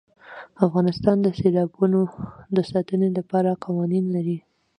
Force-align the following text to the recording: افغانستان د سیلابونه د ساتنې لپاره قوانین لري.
افغانستان 0.65 1.17
د 1.21 1.27
سیلابونه 1.39 1.99
د 2.55 2.57
ساتنې 2.71 3.09
لپاره 3.17 3.59
قوانین 3.65 4.05
لري. 4.15 4.37